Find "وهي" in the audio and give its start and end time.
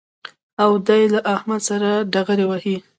2.47-2.77